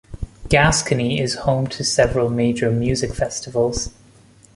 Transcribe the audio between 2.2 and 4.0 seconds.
major music festivals.